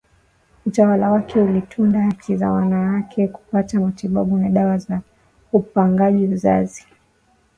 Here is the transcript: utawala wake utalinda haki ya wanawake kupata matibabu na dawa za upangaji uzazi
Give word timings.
utawala 0.65 1.11
wake 1.11 1.39
utalinda 1.41 2.01
haki 2.01 2.39
ya 2.41 2.51
wanawake 2.51 3.27
kupata 3.27 3.79
matibabu 3.79 4.37
na 4.37 4.49
dawa 4.49 4.77
za 4.77 5.01
upangaji 5.53 6.27
uzazi 6.27 6.85